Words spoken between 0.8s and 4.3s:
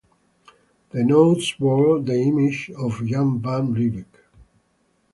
The notes bore the image of Jan van Riebeeck.